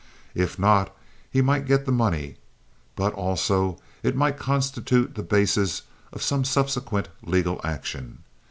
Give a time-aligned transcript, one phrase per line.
[0.33, 0.91] If not,
[1.29, 2.37] he might get the money;
[2.95, 8.23] but, also, it might constitute the basis of some subsequent legal action.